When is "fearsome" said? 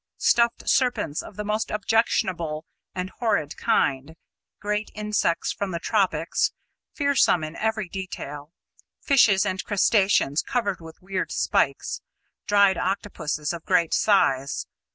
6.91-7.43